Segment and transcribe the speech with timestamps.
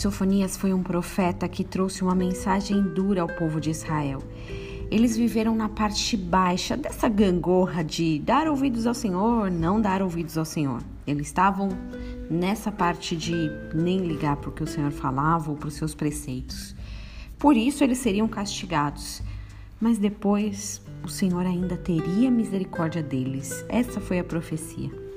[0.00, 4.22] Sofonias foi um profeta que trouxe uma mensagem dura ao povo de Israel.
[4.90, 10.38] Eles viveram na parte baixa dessa gangorra de dar ouvidos ao Senhor, não dar ouvidos
[10.38, 10.82] ao Senhor.
[11.06, 11.68] Eles estavam
[12.30, 15.94] nessa parte de nem ligar para o que o Senhor falava ou para os seus
[15.94, 16.74] preceitos.
[17.38, 19.22] Por isso eles seriam castigados.
[19.78, 23.66] Mas depois o Senhor ainda teria misericórdia deles.
[23.68, 25.09] Essa foi a profecia.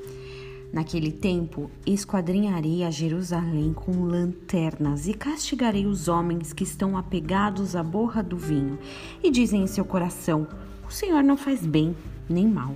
[0.73, 7.83] Naquele tempo, esquadrinharei a Jerusalém com lanternas e castigarei os homens que estão apegados à
[7.83, 8.79] borra do vinho
[9.23, 10.47] e dizem em seu coração:
[10.87, 11.95] O Senhor não faz bem
[12.27, 12.75] nem mal.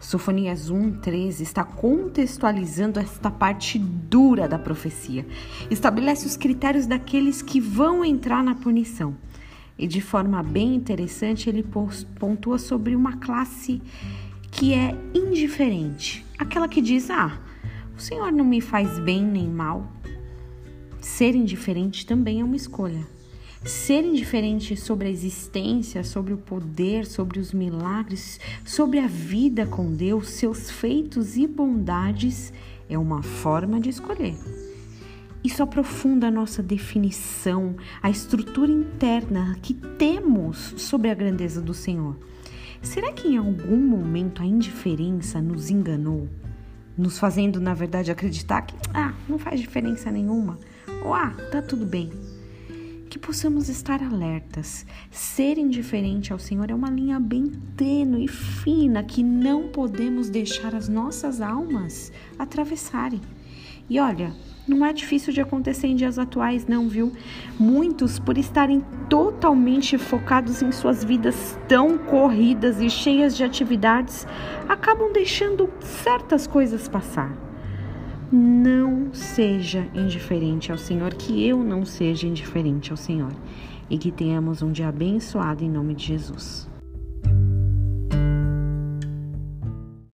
[0.00, 5.26] Sofonias 1:13 está contextualizando esta parte dura da profecia.
[5.70, 9.14] Estabelece os critérios daqueles que vão entrar na punição.
[9.78, 11.62] E de forma bem interessante, ele
[12.18, 13.82] pontua sobre uma classe
[14.52, 17.40] que é indiferente, aquela que diz: Ah,
[17.96, 19.90] o Senhor não me faz bem nem mal.
[21.00, 23.04] Ser indiferente também é uma escolha.
[23.64, 29.92] Ser indiferente sobre a existência, sobre o poder, sobre os milagres, sobre a vida com
[29.92, 32.52] Deus, seus feitos e bondades
[32.88, 34.36] é uma forma de escolher.
[35.42, 42.16] Isso aprofunda a nossa definição, a estrutura interna que temos sobre a grandeza do Senhor.
[42.82, 46.28] Será que em algum momento a indiferença nos enganou,
[46.98, 50.58] nos fazendo, na verdade, acreditar que ah, não faz diferença nenhuma?
[51.04, 52.10] Ou ah, tá tudo bem.
[53.08, 54.84] Que possamos estar alertas.
[55.10, 60.74] Ser indiferente ao Senhor é uma linha bem tênue e fina que não podemos deixar
[60.74, 63.20] as nossas almas atravessarem.
[63.88, 64.32] E olha,
[64.66, 67.12] não é difícil de acontecer em dias atuais, não, viu?
[67.58, 74.26] Muitos, por estarem totalmente focados em suas vidas tão corridas e cheias de atividades,
[74.68, 77.36] acabam deixando certas coisas passar.
[78.30, 83.32] Não seja indiferente ao Senhor, que eu não seja indiferente ao Senhor,
[83.90, 86.71] e que tenhamos um dia abençoado em nome de Jesus.